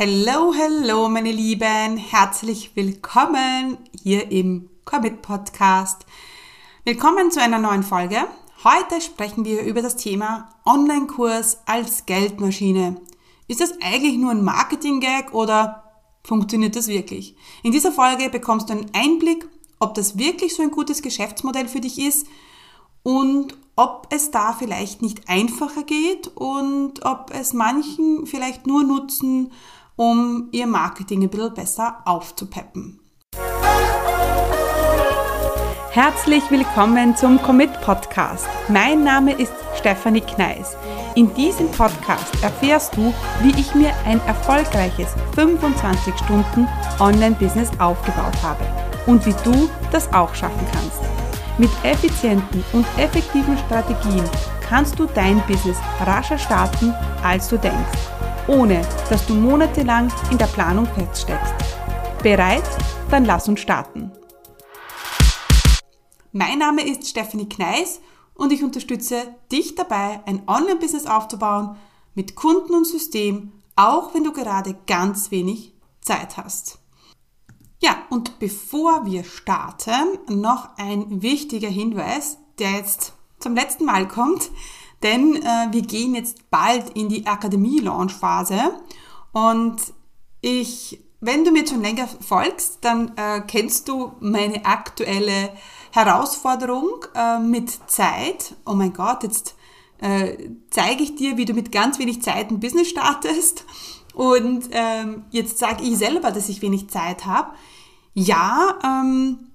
[0.00, 1.96] Hello, hello, meine Lieben.
[1.96, 6.06] Herzlich willkommen hier im Commit Podcast.
[6.84, 8.18] Willkommen zu einer neuen Folge.
[8.62, 13.00] Heute sprechen wir über das Thema Online-Kurs als Geldmaschine.
[13.48, 15.82] Ist das eigentlich nur ein Marketing-Gag oder
[16.22, 17.34] funktioniert das wirklich?
[17.64, 19.48] In dieser Folge bekommst du einen Einblick,
[19.80, 22.28] ob das wirklich so ein gutes Geschäftsmodell für dich ist
[23.02, 29.50] und ob es da vielleicht nicht einfacher geht und ob es manchen vielleicht nur nutzen,
[29.98, 33.00] um ihr Marketing ein bisschen besser aufzupeppen.
[35.90, 38.46] Herzlich willkommen zum Commit Podcast.
[38.68, 40.76] Mein Name ist Stefanie Kneis.
[41.16, 46.68] In diesem Podcast erfährst du, wie ich mir ein erfolgreiches 25 Stunden
[47.00, 48.64] Online-Business aufgebaut habe
[49.06, 51.00] und wie du das auch schaffen kannst.
[51.58, 54.24] Mit effizienten und effektiven Strategien
[54.60, 56.94] kannst du dein Business rascher starten,
[57.24, 57.98] als du denkst
[58.48, 58.80] ohne
[59.10, 61.54] dass du monatelang in der Planung feststeckst.
[62.22, 62.64] Bereit?
[63.10, 64.10] Dann lass uns starten.
[66.32, 68.00] Mein Name ist Stephanie Kneis
[68.34, 71.76] und ich unterstütze dich dabei, ein Online-Business aufzubauen
[72.14, 76.78] mit Kunden und System, auch wenn du gerade ganz wenig Zeit hast.
[77.80, 84.50] Ja, und bevor wir starten, noch ein wichtiger Hinweis, der jetzt zum letzten Mal kommt
[85.02, 88.72] denn äh, wir gehen jetzt bald in die Akademie-Launch-Phase
[89.32, 89.76] und
[90.40, 95.50] ich, wenn du mir schon länger folgst, dann äh, kennst du meine aktuelle
[95.92, 98.54] Herausforderung äh, mit Zeit.
[98.66, 99.56] Oh mein Gott, jetzt
[100.00, 100.36] äh,
[100.70, 103.64] zeige ich dir, wie du mit ganz wenig Zeit ein Business startest.
[104.14, 107.52] Und ähm, jetzt sage ich selber, dass ich wenig Zeit habe.
[108.14, 109.50] Ja, ähm,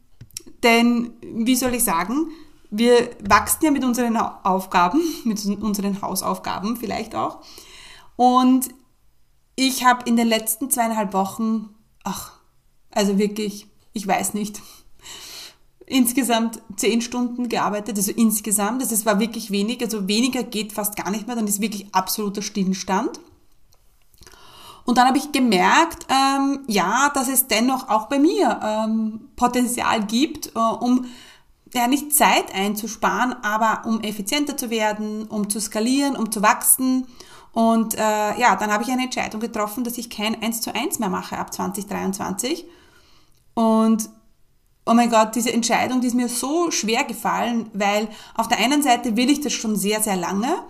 [0.64, 2.30] denn wie soll ich sagen,
[2.76, 7.40] wir wachsen ja mit unseren Aufgaben, mit unseren Hausaufgaben vielleicht auch.
[8.16, 8.70] Und
[9.56, 11.70] ich habe in den letzten zweieinhalb Wochen,
[12.04, 12.32] ach,
[12.90, 14.60] also wirklich, ich weiß nicht,
[15.86, 20.96] insgesamt zehn Stunden gearbeitet, also insgesamt, also es war wirklich wenig, also weniger geht fast
[20.96, 23.20] gar nicht mehr, dann ist wirklich absoluter Stillstand.
[24.86, 30.06] Und dann habe ich gemerkt, ähm, ja, dass es dennoch auch bei mir ähm, Potenzial
[30.08, 31.06] gibt, äh, um
[31.74, 37.08] ja, nicht Zeit einzusparen, aber um effizienter zu werden, um zu skalieren, um zu wachsen.
[37.52, 38.00] Und äh,
[38.40, 41.38] ja, dann habe ich eine Entscheidung getroffen, dass ich kein 1 zu 1 mehr mache
[41.38, 42.66] ab 2023.
[43.56, 44.10] Und
[44.86, 48.84] oh mein Gott, diese Entscheidung, die ist mir so schwer gefallen, weil auf der einen
[48.84, 50.64] Seite will ich das schon sehr, sehr lange.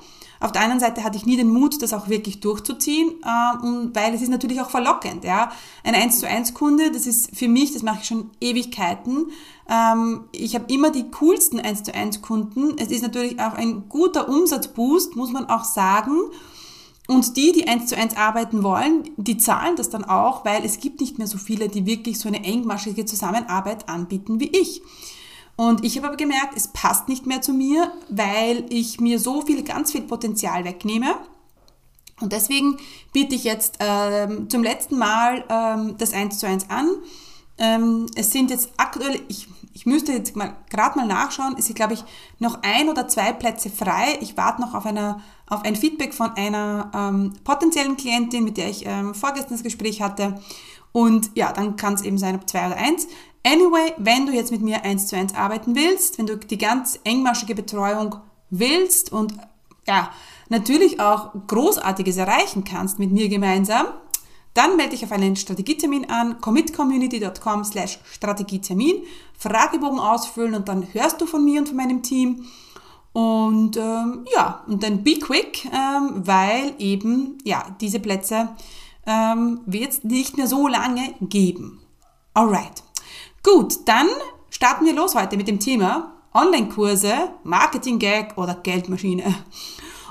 [0.44, 3.28] Auf der anderen Seite hatte ich nie den Mut, das auch wirklich durchzuziehen, äh,
[3.94, 5.24] weil es ist natürlich auch verlockend.
[5.24, 5.54] Ja?
[5.86, 9.28] Ein 1 zu 1 Kunde, das ist für mich, das mache ich schon Ewigkeiten.
[9.70, 12.78] Ähm, ich habe immer die coolsten 1 zu 1 Kunden.
[12.78, 16.18] Es ist natürlich auch ein guter Umsatzboost, muss man auch sagen.
[17.08, 20.80] Und die, die eins zu eins arbeiten wollen, die zahlen das dann auch, weil es
[20.80, 24.82] gibt nicht mehr so viele, die wirklich so eine engmaschige Zusammenarbeit anbieten wie ich.
[25.56, 29.42] Und ich habe aber gemerkt, es passt nicht mehr zu mir, weil ich mir so
[29.42, 31.16] viel, ganz viel Potenzial wegnehme.
[32.22, 32.78] Und deswegen
[33.12, 36.90] biete ich jetzt ähm, zum letzten Mal ähm, das 1 zu 1 an.
[37.58, 41.76] Ähm, es sind jetzt aktuell, ich, ich müsste jetzt mal gerade mal nachschauen, es sind
[41.76, 42.04] glaube ich
[42.40, 44.18] noch ein oder zwei Plätze frei.
[44.22, 48.70] Ich warte noch auf, eine, auf ein Feedback von einer ähm, potenziellen Klientin, mit der
[48.70, 50.36] ich ähm, vorgestern das Gespräch hatte.
[50.92, 53.08] Und ja, dann kann es eben sein, ob zwei oder eins.
[53.46, 57.00] Anyway, wenn du jetzt mit mir eins zu eins arbeiten willst, wenn du die ganz
[57.04, 58.16] engmaschige Betreuung
[58.50, 59.34] willst und
[59.86, 60.12] ja,
[60.48, 63.88] natürlich auch Großartiges erreichen kannst mit mir gemeinsam,
[64.54, 69.04] dann melde dich auf einen Strategietermin an, commitcommunity.com slash Strategietermin,
[69.38, 72.46] Fragebogen ausfüllen und dann hörst du von mir und von meinem Team.
[73.14, 78.50] Und ähm, ja, und dann be quick, ähm, weil eben, ja, diese Plätze
[79.06, 81.82] ähm, wird es nicht mehr so lange geben.
[82.34, 82.84] Alright.
[83.44, 84.08] Gut, dann
[84.50, 89.36] starten wir los heute mit dem Thema Online-Kurse, Marketing-Gag oder Geldmaschine.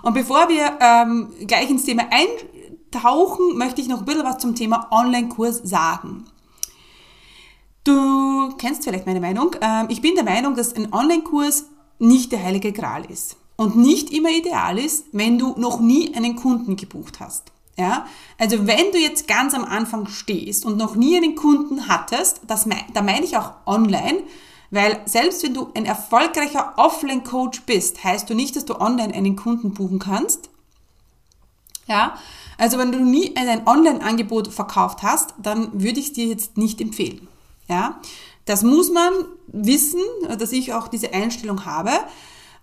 [0.02, 4.54] Und bevor wir ähm, gleich ins Thema eintauchen, möchte ich noch ein bisschen was zum
[4.54, 6.26] Thema Online-Kurs sagen.
[7.84, 9.56] Du kennst vielleicht meine Meinung.
[9.62, 14.10] Ähm, ich bin der Meinung, dass ein Online-Kurs nicht der heilige Gral ist und nicht
[14.10, 17.50] immer ideal ist, wenn du noch nie einen Kunden gebucht hast.
[17.78, 18.06] Ja,
[18.38, 22.68] also wenn du jetzt ganz am Anfang stehst und noch nie einen Kunden hattest, das
[22.92, 24.22] da meine ich auch online,
[24.70, 29.36] weil selbst wenn du ein erfolgreicher Offline-Coach bist, heißt du nicht, dass du online einen
[29.36, 30.50] Kunden buchen kannst.
[31.86, 32.16] Ja,
[32.58, 36.80] also wenn du nie ein Online-Angebot verkauft hast, dann würde ich es dir jetzt nicht
[36.80, 37.26] empfehlen.
[37.68, 38.00] Ja,
[38.44, 39.12] das muss man
[39.46, 40.00] wissen,
[40.38, 41.92] dass ich auch diese Einstellung habe,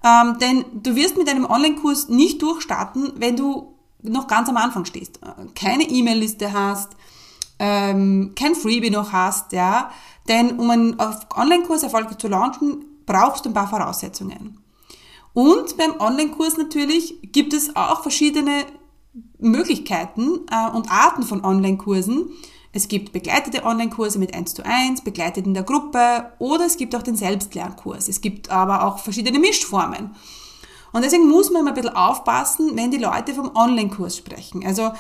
[0.03, 4.85] ähm, denn du wirst mit einem Online-Kurs nicht durchstarten, wenn du noch ganz am Anfang
[4.85, 5.19] stehst,
[5.55, 6.91] keine E-Mail-Liste hast,
[7.59, 9.91] ähm, kein Freebie noch hast, ja,
[10.27, 10.97] denn um einen
[11.35, 14.59] Online-Kurs erfolgreich zu launchen, brauchst du ein paar Voraussetzungen.
[15.33, 18.65] Und beim Online-Kurs natürlich gibt es auch verschiedene
[19.39, 22.29] Möglichkeiten äh, und Arten von Online-Kursen.
[22.71, 26.95] Es gibt begleitete Online-Kurse mit 1 zu 1, begleitet in der Gruppe oder es gibt
[26.95, 28.07] auch den Selbstlernkurs.
[28.07, 30.15] Es gibt aber auch verschiedene Mischformen.
[30.91, 34.65] Und deswegen muss man immer ein bisschen aufpassen, wenn die Leute vom Online-Kurs sprechen.
[34.65, 34.91] Also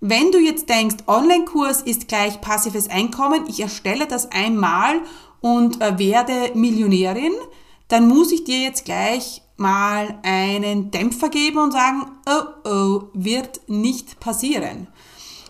[0.00, 5.00] wenn du jetzt denkst, Online-Kurs ist gleich passives Einkommen, ich erstelle das einmal
[5.40, 7.32] und äh, werde Millionärin,
[7.88, 13.68] dann muss ich dir jetzt gleich mal einen Dämpfer geben und sagen, oh oh, wird
[13.68, 14.86] nicht passieren.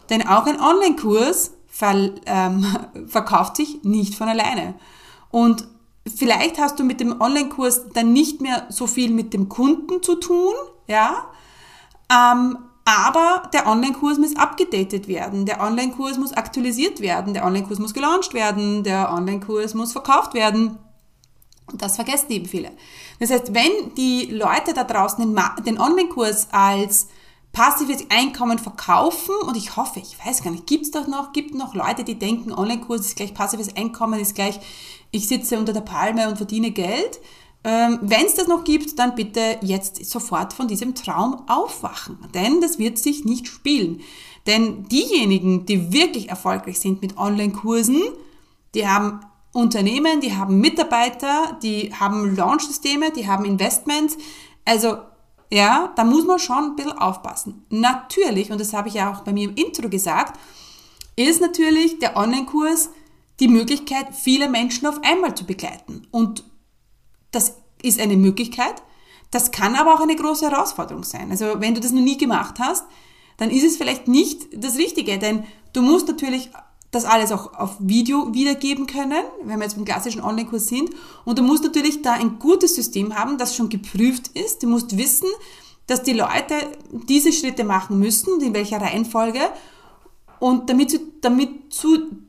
[0.08, 2.66] Denn auch ein Online-Kurs ver, ähm,
[3.06, 4.74] verkauft sich nicht von alleine.
[5.30, 5.68] Und
[6.14, 10.16] vielleicht hast du mit dem Online-Kurs dann nicht mehr so viel mit dem Kunden zu
[10.16, 10.54] tun,
[10.86, 11.26] ja,
[12.10, 17.92] ähm, aber der Online-Kurs muss abgedatet werden, der Online-Kurs muss aktualisiert werden, der Online-Kurs muss
[17.92, 20.78] gelauncht werden, der Online-Kurs muss verkauft werden.
[21.70, 22.70] Und das vergessen eben viele.
[23.20, 27.08] Das heißt, wenn die Leute da draußen den Online-Kurs als
[27.52, 31.54] passives Einkommen verkaufen und ich hoffe, ich weiß gar nicht, gibt es doch noch, gibt
[31.54, 34.60] noch Leute, die denken, Online-Kurs ist gleich passives Einkommen, ist gleich,
[35.10, 37.20] ich sitze unter der Palme und verdiene Geld.
[37.64, 42.60] Ähm, Wenn es das noch gibt, dann bitte jetzt sofort von diesem Traum aufwachen, denn
[42.60, 44.00] das wird sich nicht spielen.
[44.46, 48.00] Denn diejenigen, die wirklich erfolgreich sind mit Online-Kursen,
[48.74, 49.20] die haben
[49.52, 54.16] Unternehmen, die haben Mitarbeiter, die haben Launch-Systeme, die haben Investments.
[54.64, 54.98] Also
[55.50, 57.66] ja, da muss man schon ein bisschen aufpassen.
[57.70, 60.38] Natürlich, und das habe ich ja auch bei mir im Intro gesagt,
[61.16, 62.90] ist natürlich der Online-Kurs
[63.40, 66.06] die Möglichkeit, viele Menschen auf einmal zu begleiten.
[66.10, 66.44] Und
[67.30, 68.82] das ist eine Möglichkeit.
[69.30, 71.30] Das kann aber auch eine große Herausforderung sein.
[71.30, 72.84] Also wenn du das noch nie gemacht hast,
[73.36, 76.50] dann ist es vielleicht nicht das Richtige, denn du musst natürlich
[76.90, 80.90] das alles auch auf Video wiedergeben können, wenn wir jetzt beim klassischen Online-Kurs sind.
[81.24, 84.62] Und du musst natürlich da ein gutes System haben, das schon geprüft ist.
[84.62, 85.28] Du musst wissen,
[85.86, 86.54] dass die Leute
[86.90, 89.40] diese Schritte machen müssen und in welcher Reihenfolge.
[90.40, 91.74] Und damit, damit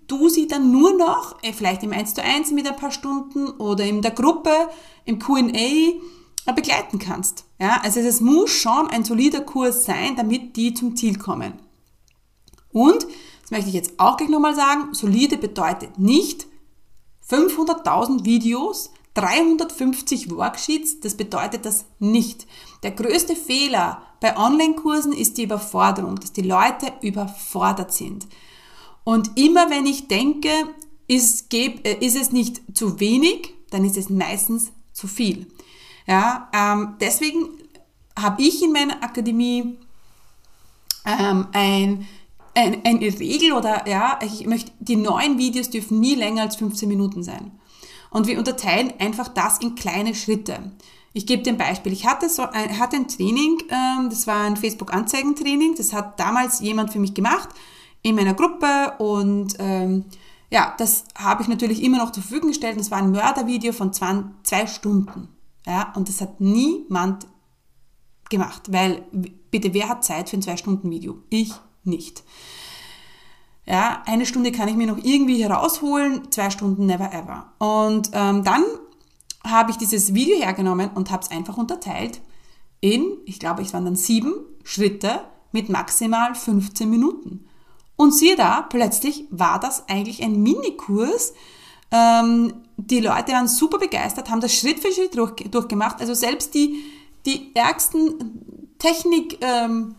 [0.07, 3.49] du sie dann nur noch, äh, vielleicht im 1 zu 1 mit ein paar Stunden
[3.51, 4.51] oder in der Gruppe,
[5.05, 7.45] im Q&A, äh, begleiten kannst.
[7.59, 11.53] Ja, also es muss schon ein solider Kurs sein, damit die zum Ziel kommen.
[12.71, 13.05] Und
[13.41, 16.47] das möchte ich jetzt auch gleich nochmal sagen, solide bedeutet nicht
[17.29, 22.47] 500.000 Videos, 350 Worksheets, das bedeutet das nicht.
[22.83, 28.27] Der größte Fehler bei Online-Kursen ist die Überforderung, dass die Leute überfordert sind.
[29.03, 30.49] Und immer wenn ich denke,
[31.07, 35.47] ist, äh, ist es nicht zu wenig, dann ist es meistens zu viel.
[36.07, 37.49] Ja, ähm, deswegen
[38.17, 39.77] habe ich in meiner Akademie
[41.05, 42.07] ähm, ein
[42.55, 46.87] ein, eine Regel oder ja, ich möchte, die neuen Videos dürfen nie länger als 15
[46.89, 47.51] Minuten sein.
[48.09, 50.71] Und wir unterteilen einfach das in kleine Schritte.
[51.13, 51.91] Ich gebe dir ein Beispiel.
[51.91, 56.59] Ich hatte, so ein, hatte ein Training, ähm, das war ein Facebook-Anzeigentraining, das hat damals
[56.59, 57.49] jemand für mich gemacht
[58.01, 60.05] in meiner Gruppe und ähm,
[60.51, 62.79] ja, das habe ich natürlich immer noch zur Verfügung gestellt.
[62.79, 65.29] Das war ein Mördervideo von zwei, zwei Stunden.
[65.65, 67.27] Ja, und das hat niemand
[68.29, 71.17] gemacht, weil bitte, wer hat Zeit für ein Zwei-Stunden-Video?
[71.29, 71.53] Ich
[71.83, 72.23] nicht.
[73.65, 77.51] Ja, eine Stunde kann ich mir noch irgendwie herausholen, zwei Stunden never ever.
[77.59, 78.63] Und ähm, dann
[79.45, 82.21] habe ich dieses Video hergenommen und habe es einfach unterteilt
[82.81, 87.45] in, ich glaube, es waren dann sieben Schritte mit maximal 15 Minuten.
[87.95, 91.33] Und siehe da, plötzlich war das eigentlich ein Minikurs.
[91.91, 95.99] Ähm, die Leute waren super begeistert, haben das Schritt für Schritt durch, durchgemacht.
[95.99, 96.83] Also selbst die,
[97.25, 99.95] die ärgsten Technik, ähm,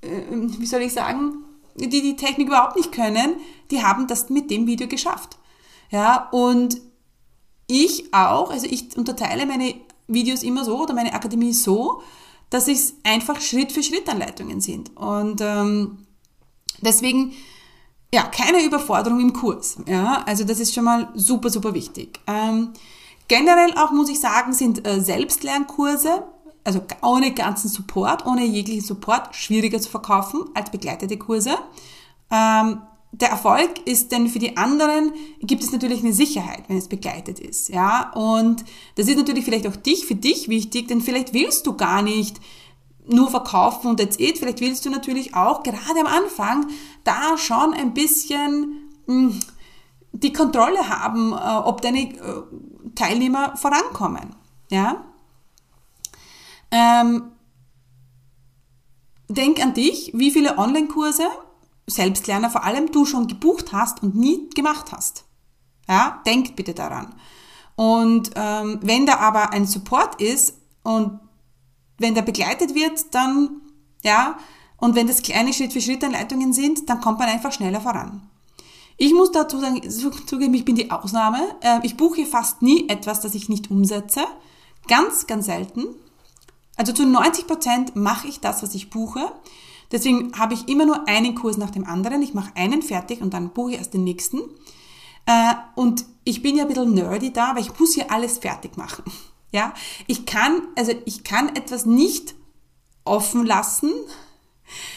[0.00, 1.44] äh, wie soll ich sagen,
[1.76, 3.36] die die Technik überhaupt nicht können,
[3.70, 5.38] die haben das mit dem Video geschafft.
[5.90, 6.80] Ja, und
[7.68, 9.74] ich auch, also ich unterteile meine
[10.08, 12.02] Videos immer so oder meine Akademie so,
[12.50, 14.96] dass es einfach Schritt für Schritt Anleitungen sind.
[14.96, 16.06] Und ähm,
[16.80, 17.34] deswegen,
[18.12, 19.76] ja, keine Überforderung im Kurs.
[19.86, 22.18] Ja, also das ist schon mal super, super wichtig.
[22.26, 22.72] Ähm,
[23.28, 26.24] generell auch muss ich sagen, sind äh, Selbstlernkurse
[26.68, 31.56] also ohne ganzen Support, ohne jeglichen Support, schwieriger zu verkaufen als begleitete Kurse.
[32.30, 32.82] Ähm,
[33.20, 37.40] der Erfolg ist denn für die anderen, gibt es natürlich eine Sicherheit, wenn es begleitet
[37.40, 38.12] ist, ja.
[38.12, 42.02] Und das ist natürlich vielleicht auch dich, für dich wichtig, denn vielleicht willst du gar
[42.02, 42.36] nicht
[43.06, 44.38] nur verkaufen und that's it.
[44.38, 46.66] Vielleicht willst du natürlich auch gerade am Anfang
[47.04, 49.40] da schon ein bisschen mh, hm,
[50.12, 52.42] die Kontrolle haben, äh, ob deine äh,
[52.94, 54.34] Teilnehmer vorankommen,
[54.70, 55.04] ja.
[56.70, 57.32] Ähm,
[59.28, 61.24] denk an dich, wie viele Online-Kurse,
[61.88, 65.24] Selbstlerner vor allem, du schon gebucht hast und nie gemacht hast.
[65.88, 67.14] Ja, denk bitte daran.
[67.76, 71.20] Und ähm, wenn da aber ein Support ist und
[71.98, 73.62] wenn der begleitet wird, dann,
[74.04, 74.38] ja,
[74.76, 78.28] und wenn das kleine Schritt-für-Schritt-Anleitungen sind, dann kommt man einfach schneller voran.
[78.96, 79.80] Ich muss dazu sagen,
[80.26, 81.38] zugeben, ich bin die Ausnahme.
[81.60, 84.24] Äh, ich buche fast nie etwas, das ich nicht umsetze.
[84.88, 85.86] Ganz, ganz selten.
[86.76, 89.32] Also zu 90 Prozent mache ich das, was ich buche.
[89.90, 92.22] Deswegen habe ich immer nur einen Kurs nach dem anderen.
[92.22, 94.40] Ich mache einen fertig und dann buche ich erst den nächsten.
[95.26, 98.76] Äh, und ich bin ja ein bisschen nerdy da, weil ich muss hier alles fertig
[98.76, 99.04] machen.
[99.50, 99.72] Ja,
[100.06, 102.34] ich kann, also ich kann etwas nicht
[103.06, 103.90] offen lassen.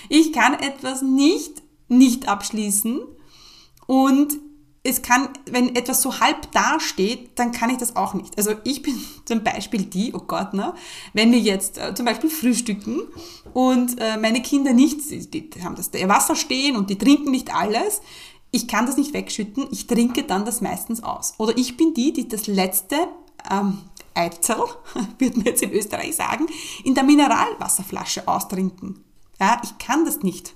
[0.09, 3.01] Ich kann etwas nicht nicht abschließen.
[3.85, 4.37] Und
[4.83, 8.37] es kann, wenn etwas so halb dasteht, dann kann ich das auch nicht.
[8.37, 10.73] Also ich bin zum Beispiel die, oh Gott, ne,
[11.13, 13.01] wenn wir jetzt äh, zum Beispiel frühstücken
[13.53, 18.01] und äh, meine Kinder nicht, die haben das Wasser stehen und die trinken nicht alles,
[18.51, 21.35] ich kann das nicht wegschütten, ich trinke dann das meistens aus.
[21.37, 22.97] Oder ich bin die, die das letzte
[23.49, 23.77] ähm,
[24.13, 24.57] Eizel,
[25.19, 26.47] würde man jetzt in Österreich sagen,
[26.83, 29.03] in der Mineralwasserflasche austrinken.
[29.39, 30.53] Ja, ich kann das nicht.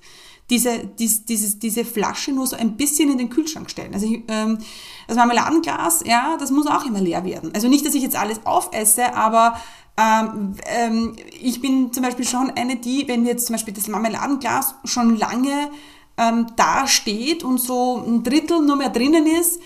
[0.49, 3.93] Diese, dies, dieses, diese Flasche nur so ein bisschen in den Kühlschrank stellen.
[3.93, 4.59] Also ich, ähm,
[5.07, 7.51] das Marmeladenglas, ja, das muss auch immer leer werden.
[7.55, 9.59] Also nicht, dass ich jetzt alles aufesse, aber
[9.97, 14.75] ähm, ähm, ich bin zum Beispiel schon eine, die, wenn jetzt zum Beispiel das Marmeladenglas
[14.83, 15.71] schon lange
[16.17, 19.59] ähm, da steht und so ein Drittel nur mehr drinnen ist,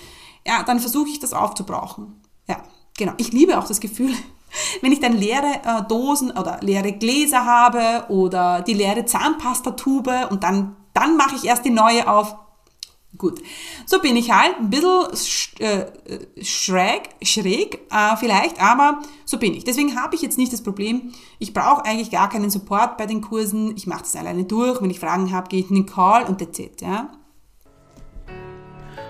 [0.46, 2.22] ja, dann versuche ich das aufzubrauchen.
[2.48, 2.64] Ja,
[2.98, 3.14] genau.
[3.18, 4.14] Ich liebe auch das Gefühl,
[4.82, 10.44] wenn ich dann leere äh, Dosen oder leere Gläser habe oder die leere Zahnpastatube und
[10.44, 12.36] dann, dann mache ich erst die neue auf.
[13.18, 13.42] Gut,
[13.88, 15.08] so bin ich halt, ein bisschen
[15.60, 15.86] äh,
[16.44, 19.64] schräg, schräg äh, vielleicht, aber so bin ich.
[19.64, 23.22] Deswegen habe ich jetzt nicht das Problem, ich brauche eigentlich gar keinen Support bei den
[23.22, 26.26] Kursen, ich mache das alleine durch, wenn ich Fragen habe, gehe ich in den Call
[26.26, 26.82] und it.
[26.82, 27.10] Ja?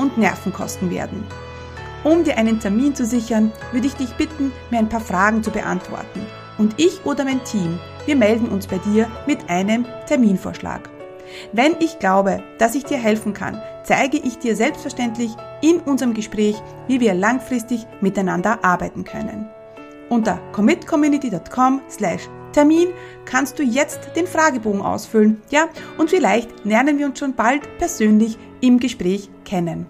[0.00, 1.24] und Nerven kosten werden.
[2.02, 5.50] Um dir einen Termin zu sichern, würde ich dich bitten, mir ein paar Fragen zu
[5.50, 6.26] beantworten.
[6.56, 10.88] Und ich oder mein Team, wir melden uns bei dir mit einem Terminvorschlag.
[11.52, 15.30] Wenn ich glaube, dass ich dir helfen kann, zeige ich dir selbstverständlich
[15.62, 19.48] in unserem Gespräch, wie wir langfristig miteinander arbeiten können.
[20.08, 22.88] Unter commitcommunity.com slash Termin
[23.26, 28.38] kannst du jetzt den Fragebogen ausfüllen, ja, und vielleicht lernen wir uns schon bald persönlich
[28.60, 29.86] im Gespräch kennen.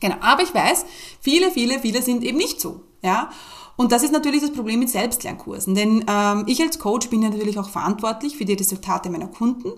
[0.00, 0.86] Genau, aber ich weiß,
[1.20, 3.30] viele, viele, viele sind eben nicht so, ja.
[3.76, 7.30] Und das ist natürlich das Problem mit Selbstlernkursen, denn ähm, ich als Coach bin ja
[7.30, 9.72] natürlich auch verantwortlich für die Resultate meiner Kunden.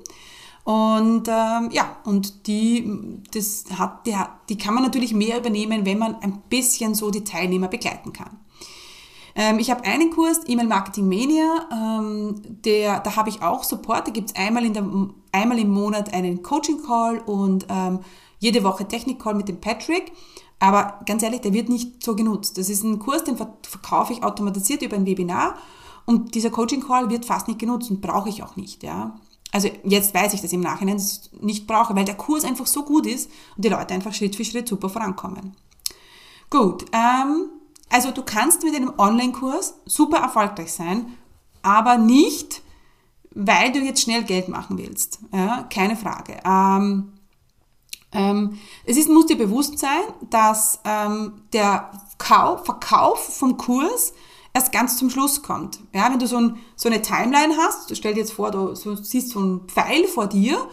[0.64, 2.90] Und ähm, ja, und die,
[3.32, 4.14] das hat, die,
[4.48, 8.40] die kann man natürlich mehr übernehmen, wenn man ein bisschen so die Teilnehmer begleiten kann.
[9.34, 12.34] Ähm, ich habe einen Kurs, E-Mail Marketing Mania, ähm,
[12.64, 14.08] der, da habe ich auch Support.
[14.08, 14.64] Da gibt es einmal,
[15.32, 18.00] einmal im Monat einen Coaching-Call und ähm,
[18.38, 20.12] jede Woche Technik-Call mit dem Patrick.
[20.58, 22.58] Aber ganz ehrlich, der wird nicht so genutzt.
[22.58, 25.56] Das ist ein Kurs, den verkaufe ich automatisiert über ein Webinar
[26.04, 28.82] und dieser Coaching-Call wird fast nicht genutzt und brauche ich auch nicht.
[28.82, 29.18] Ja.
[29.52, 31.00] Also jetzt weiß ich, dass ich im Nachhinein
[31.40, 34.44] nicht brauche, weil der Kurs einfach so gut ist und die Leute einfach Schritt für
[34.44, 35.56] Schritt super vorankommen.
[36.50, 37.48] Gut, ähm,
[37.90, 41.16] also du kannst mit einem Online-Kurs super erfolgreich sein,
[41.62, 42.62] aber nicht,
[43.32, 45.18] weil du jetzt schnell Geld machen willst.
[45.32, 46.40] Ja, keine Frage.
[46.44, 47.12] Ähm,
[48.12, 54.12] ähm, es ist, muss dir bewusst sein, dass ähm, der Kauf, Verkauf vom Kurs
[54.52, 55.80] erst ganz zum Schluss kommt.
[55.92, 58.96] Ja, wenn du so, ein, so eine Timeline hast, stell dir jetzt vor, du so,
[58.96, 60.68] siehst so einen Pfeil vor dir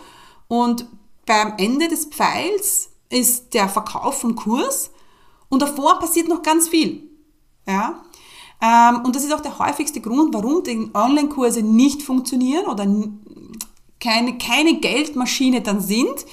[0.47, 0.87] und
[1.25, 4.91] beim Ende des Pfeils ist der Verkauf vom Kurs
[5.49, 7.06] und davor passiert noch ganz viel.
[7.67, 8.01] Ja?
[8.61, 12.87] Ähm, und das ist auch der häufigste Grund, warum die Online-Kurse nicht funktionieren oder
[13.99, 16.25] keine, keine Geldmaschine dann sind,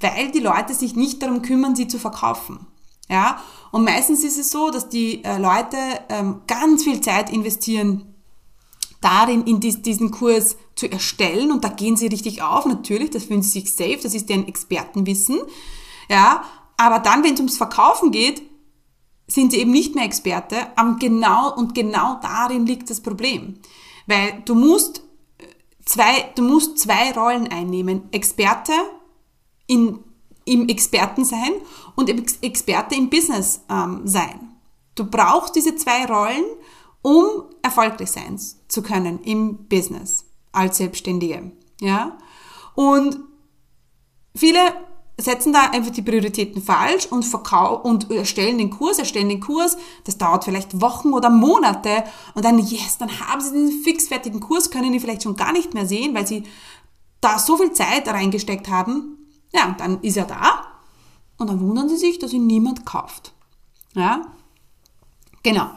[0.00, 2.66] weil die Leute sich nicht darum kümmern, sie zu verkaufen.
[3.08, 3.42] Ja?
[3.72, 5.76] Und meistens ist es so, dass die äh, Leute
[6.08, 8.14] ähm, ganz viel Zeit investieren,
[9.00, 13.24] darin in dies, diesen Kurs zu erstellen und da gehen sie richtig auf, natürlich, das
[13.24, 15.38] fühlen sie sich safe, das ist deren Expertenwissen.
[16.08, 16.44] Ja,
[16.76, 18.42] aber dann, wenn es ums Verkaufen geht,
[19.28, 23.58] sind sie eben nicht mehr Experte, aber genau, und genau darin liegt das Problem.
[24.06, 25.02] Weil du musst
[25.84, 28.12] zwei, du musst zwei Rollen einnehmen.
[28.12, 28.72] Experte
[29.66, 29.98] in,
[30.44, 31.52] im Experten sein
[31.94, 32.10] und
[32.42, 34.52] Experte im Business ähm, sein.
[34.94, 36.44] Du brauchst diese zwei Rollen,
[37.02, 41.52] um erfolgreich sein zu können im Business als Selbstständige.
[41.80, 42.18] Ja?
[42.74, 43.18] Und
[44.34, 44.60] viele
[45.18, 49.76] setzen da einfach die Prioritäten falsch und verkaufen und erstellen den Kurs, erstellen den Kurs.
[50.04, 52.04] Das dauert vielleicht Wochen oder Monate
[52.34, 55.72] und dann, yes, dann haben sie den fixfertigen Kurs, können die vielleicht schon gar nicht
[55.72, 56.44] mehr sehen, weil sie
[57.20, 59.16] da so viel Zeit reingesteckt haben.
[59.54, 60.66] Ja, und dann ist er da
[61.38, 63.32] und dann wundern sie sich, dass ihn niemand kauft.
[63.94, 64.20] Ja,
[65.42, 65.70] genau.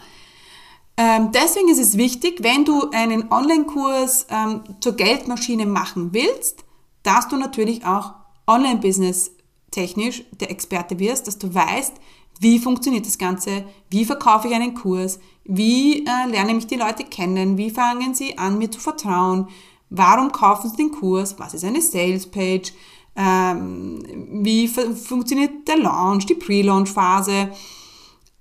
[0.98, 6.66] Ähm, deswegen ist es wichtig, wenn du einen Online-Kurs ähm, zur Geldmaschine machen willst,
[7.04, 8.19] dass du natürlich auch
[8.50, 9.32] Online-Business
[9.72, 11.94] technisch der Experte wirst, dass du weißt,
[12.40, 17.04] wie funktioniert das Ganze, wie verkaufe ich einen Kurs, wie äh, lerne ich die Leute
[17.04, 19.48] kennen, wie fangen sie an, mir zu vertrauen,
[19.90, 22.74] warum kaufen sie den Kurs, was ist eine Sales-Page,
[23.16, 24.04] ähm,
[24.44, 27.52] wie funktioniert der Launch, die Pre-Launch-Phase.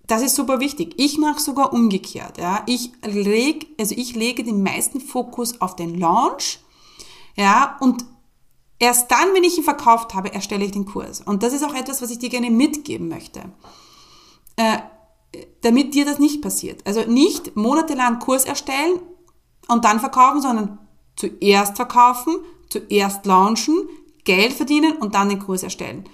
[0.06, 0.94] Das ist super wichtig.
[0.96, 2.38] Ich mache sogar umgekehrt.
[2.38, 2.62] Ja.
[2.66, 6.60] Ich, leg, also ich lege den meisten Fokus auf den Launch
[7.36, 8.04] ja, und
[8.78, 11.20] Erst dann, wenn ich ihn verkauft habe, erstelle ich den Kurs.
[11.20, 13.40] Und das ist auch etwas, was ich dir gerne mitgeben möchte.
[14.56, 14.78] Äh,
[15.60, 16.86] damit dir das nicht passiert.
[16.86, 19.00] Also nicht monatelang Kurs erstellen
[19.68, 20.78] und dann verkaufen, sondern
[21.16, 22.36] zuerst verkaufen,
[22.70, 23.88] zuerst launchen,
[24.24, 26.04] Geld verdienen und dann den Kurs erstellen.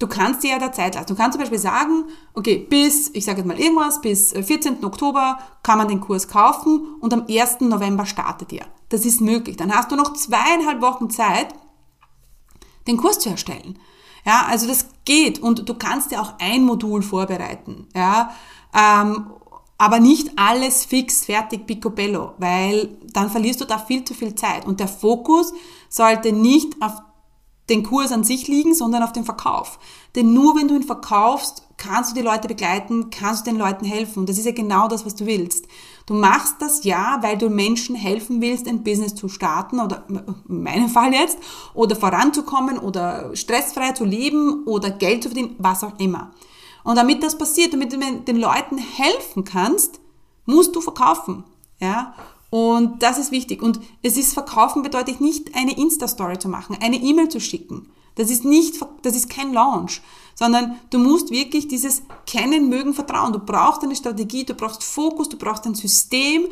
[0.00, 1.06] Du kannst dir ja da Zeit lassen.
[1.06, 4.82] Du kannst zum Beispiel sagen, okay, bis, ich sage jetzt mal irgendwas, bis 14.
[4.82, 7.60] Äh, Oktober kann man den Kurs kaufen und am 1.
[7.60, 8.66] November startet ihr.
[8.88, 9.56] Das ist möglich.
[9.56, 11.54] Dann hast du noch zweieinhalb Wochen Zeit,
[12.86, 13.78] den Kurs zu erstellen.
[14.24, 17.88] Ja, also das geht und du kannst ja auch ein Modul vorbereiten.
[17.94, 18.34] Ja,
[18.74, 19.30] ähm,
[19.76, 24.66] aber nicht alles fix, fertig, picobello, weil dann verlierst du da viel zu viel Zeit.
[24.66, 25.52] Und der Fokus
[25.88, 27.02] sollte nicht auf
[27.68, 29.78] den Kurs an sich liegen, sondern auf den Verkauf.
[30.14, 33.84] Denn nur wenn du ihn verkaufst, kannst du die Leute begleiten, kannst du den Leuten
[33.84, 34.26] helfen.
[34.26, 35.66] Das ist ja genau das, was du willst.
[36.06, 40.62] Du machst das ja, weil du Menschen helfen willst, ein Business zu starten oder in
[40.62, 41.38] meinem Fall jetzt,
[41.72, 46.32] oder voranzukommen oder stressfrei zu leben oder Geld zu verdienen, was auch immer.
[46.82, 50.00] Und damit das passiert, damit du den Leuten helfen kannst,
[50.44, 51.44] musst du verkaufen.
[51.80, 52.14] Ja?
[52.50, 53.62] Und das ist wichtig.
[53.62, 57.90] Und es ist verkaufen bedeutet nicht eine Insta-Story zu machen, eine E-Mail zu schicken.
[58.14, 60.00] Das ist nicht, das ist kein Launch,
[60.34, 63.32] sondern du musst wirklich dieses Kennen, Mögen, Vertrauen.
[63.32, 66.46] Du brauchst eine Strategie, du brauchst Fokus, du brauchst ein System.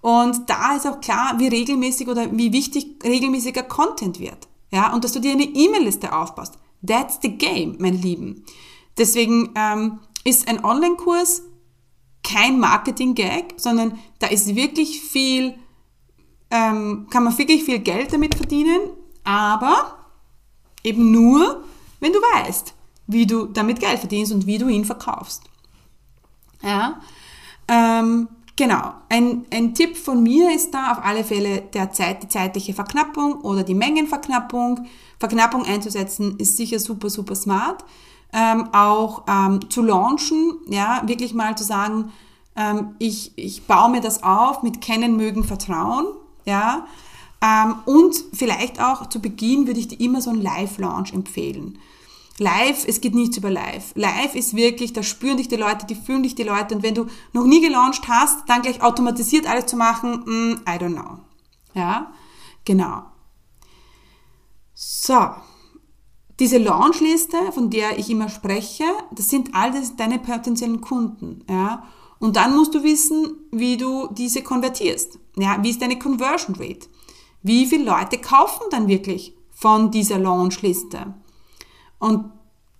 [0.00, 4.48] Und da ist auch klar, wie regelmäßig oder wie wichtig regelmäßiger Content wird.
[4.70, 6.58] Ja, und dass du dir eine E-Mail-Liste aufbaust.
[6.84, 8.44] That's the game, mein Lieben.
[8.98, 11.42] Deswegen ähm, ist ein Online-Kurs
[12.22, 15.54] kein Marketing-Gag, sondern da ist wirklich viel,
[16.50, 18.80] ähm, kann man wirklich viel Geld damit verdienen,
[19.24, 20.01] aber
[20.84, 21.64] eben nur,
[22.00, 22.74] wenn du weißt,
[23.06, 25.42] wie du damit Geld verdienst und wie du ihn verkaufst.
[26.62, 27.00] Ja,
[27.68, 28.94] ähm, genau.
[29.08, 33.40] Ein, ein Tipp von mir ist da auf alle Fälle der Zeit, die zeitliche Verknappung
[33.40, 34.86] oder die Mengenverknappung.
[35.18, 37.84] Verknappung einzusetzen ist sicher super, super smart
[38.32, 42.12] ähm, auch ähm, zu launchen, ja, wirklich mal zu sagen,
[42.56, 46.06] ähm, ich, ich baue mir das auf mit Kennen, Mögen, Vertrauen,
[46.44, 46.86] ja,
[47.86, 51.78] und vielleicht auch zu Beginn würde ich dir immer so einen Live-Launch empfehlen.
[52.38, 53.92] Live, es geht nichts über Live.
[53.94, 56.94] Live ist wirklich, da spüren dich die Leute, die fühlen dich die Leute und wenn
[56.94, 61.18] du noch nie gelauncht hast, dann gleich automatisiert alles zu machen, mm, I don't know.
[61.74, 62.12] Ja,
[62.64, 63.02] genau.
[64.74, 65.30] So,
[66.40, 71.44] diese Launchliste, von der ich immer spreche, das sind alles deine potenziellen Kunden.
[71.48, 71.84] Ja?
[72.18, 75.18] Und dann musst du wissen, wie du diese konvertierst.
[75.36, 75.62] Ja?
[75.62, 76.88] Wie ist deine Conversion Rate?
[77.42, 81.14] Wie viele Leute kaufen dann wirklich von dieser Launchliste?
[81.98, 82.30] Und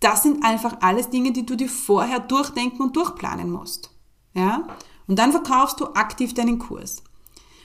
[0.00, 3.90] das sind einfach alles Dinge, die du dir vorher durchdenken und durchplanen musst.
[4.34, 4.66] Ja?
[5.06, 7.02] Und dann verkaufst du aktiv deinen Kurs.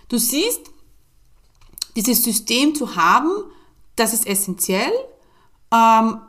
[0.10, 0.71] Du siehst,
[1.95, 3.29] dieses System zu haben,
[3.95, 4.91] das ist essentiell
[5.71, 6.21] ähm,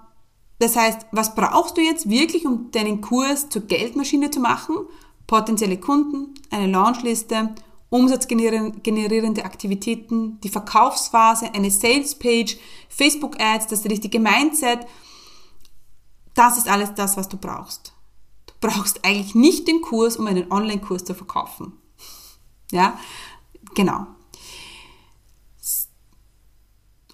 [0.59, 4.77] das heißt, was brauchst du jetzt wirklich, um deinen Kurs zur Geldmaschine zu machen?
[5.27, 7.55] Potenzielle Kunden, eine Launchliste,
[7.91, 14.81] umsatzgenerierende Aktivitäten, die Verkaufsphase, eine Salespage, Facebook-Ads, das richtige Mindset.
[16.35, 17.95] Das ist alles das, was du brauchst.
[18.47, 21.73] Du brauchst eigentlich nicht den Kurs, um einen Online-Kurs zu verkaufen.
[22.71, 22.99] Ja,
[23.75, 24.07] genau.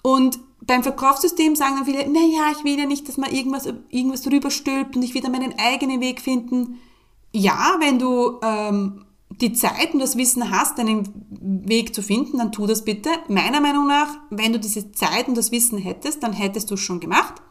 [0.01, 4.21] Und beim Verkaufssystem sagen dann viele, naja, ich will ja nicht, dass man irgendwas, irgendwas
[4.21, 6.79] drüber stülpt und ich will dann meinen eigenen Weg finden.
[7.31, 11.09] ja, wenn du ähm, die Zeit und das Wissen hast, deinen
[11.67, 13.09] Weg zu finden, dann tu das bitte.
[13.27, 16.79] Meiner Meinung nach, wenn du diese Zeit und das Wissen hättest, dann hättest du es
[16.79, 17.41] schon gemacht.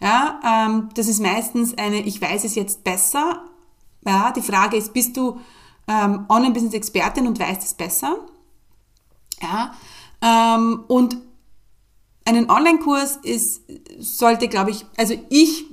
[0.00, 3.44] Ja, ähm, das ist meistens eine, ich weiß es jetzt besser.
[4.06, 5.40] Ja, die Frage ist, bist du
[5.88, 8.16] ähm, Online-Business-Expertin und weißt es besser?
[9.42, 9.74] Ja,
[10.22, 11.18] ähm, und
[12.24, 13.62] einen Online-Kurs ist,
[13.98, 15.64] sollte, glaube ich, also ich,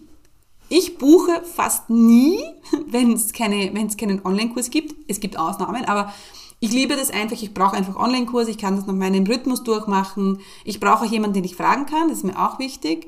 [0.69, 2.39] ich buche fast nie,
[2.87, 4.95] wenn es keine, keinen Online-Kurs gibt.
[5.07, 6.13] Es gibt Ausnahmen, aber
[6.59, 7.41] ich liebe das einfach.
[7.41, 8.47] Ich brauche einfach Online-Kurs.
[8.47, 10.39] Ich kann das nach meinem Rhythmus durchmachen.
[10.63, 12.09] Ich brauche auch jemanden, den ich fragen kann.
[12.09, 13.07] Das ist mir auch wichtig.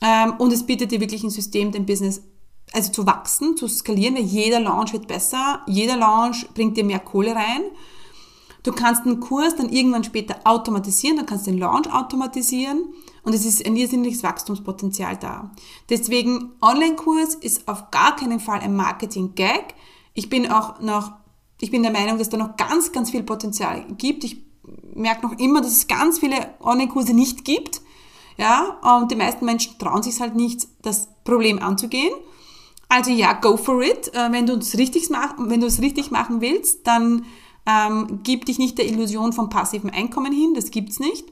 [0.00, 2.22] Ähm, und es bietet dir wirklich ein System, dein Business
[2.72, 5.62] also zu wachsen, zu skalieren, weil jeder Launch wird besser.
[5.66, 7.62] Jeder Launch bringt dir mehr Kohle rein.
[8.62, 12.84] Du kannst einen Kurs dann irgendwann später automatisieren, dann kannst du den Launch automatisieren
[13.22, 15.50] und es ist ein irrsinniges Wachstumspotenzial da.
[15.88, 19.74] Deswegen Online-Kurs ist auf gar keinen Fall ein Marketing-Gag.
[20.14, 21.12] Ich bin auch noch,
[21.60, 24.24] ich bin der Meinung, dass da noch ganz, ganz viel Potenzial gibt.
[24.24, 24.42] Ich
[24.94, 27.80] merke noch immer, dass es ganz viele Online-Kurse nicht gibt.
[28.36, 32.12] Ja, und die meisten Menschen trauen sich halt nicht, das Problem anzugehen.
[32.88, 34.12] Also ja, go for it.
[34.14, 37.26] Äh, wenn du es richtig, richtig machen willst, dann
[37.66, 41.26] ähm, gib dich nicht der Illusion vom passiven Einkommen hin, das gibt's nicht.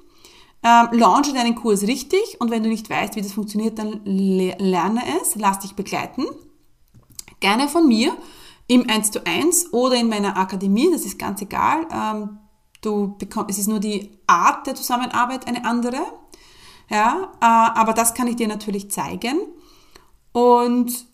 [0.62, 5.02] Ähm, launche deinen Kurs richtig und wenn du nicht weißt, wie das funktioniert, dann lerne
[5.20, 6.26] es, lass dich begleiten.
[7.40, 8.16] Gerne von mir
[8.66, 11.86] im 1 zu 1 oder in meiner Akademie, das ist ganz egal.
[11.92, 12.38] Ähm,
[12.80, 16.00] du bekommst, es ist nur die Art der Zusammenarbeit eine andere.
[16.90, 19.38] Ja, äh, aber das kann ich dir natürlich zeigen.
[20.32, 21.08] Und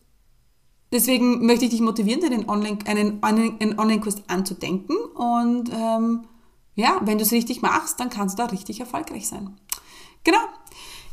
[0.95, 4.95] Deswegen möchte ich dich motivieren, einen Online-Kurs einen, einen Online anzudenken.
[4.97, 6.21] Und ähm,
[6.75, 9.57] ja, wenn du es richtig machst, dann kannst du da richtig erfolgreich sein.
[10.25, 10.39] Genau.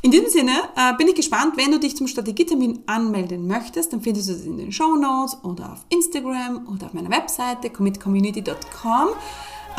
[0.04, 4.00] In diesem Sinne äh, bin ich gespannt, wenn du dich zum Strategietermin anmelden möchtest, dann
[4.00, 9.08] findest du es in den Show Notes oder auf Instagram oder auf meiner Webseite commitcommunity.com.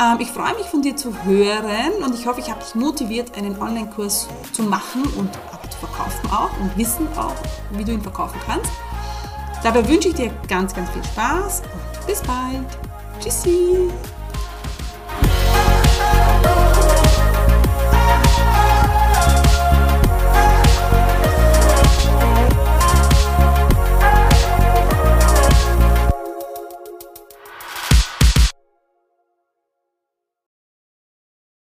[0.00, 3.36] Ähm, ich freue mich von dir zu hören und ich hoffe, ich habe dich motiviert,
[3.36, 5.30] einen Online-Kurs zu machen und
[5.70, 7.34] zu verkaufen auch und wissen auch,
[7.72, 8.70] wie du ihn verkaufen kannst.
[9.62, 12.66] Dabei wünsche ich dir ganz, ganz viel Spaß und bis bald.
[13.20, 13.90] Tschüssi!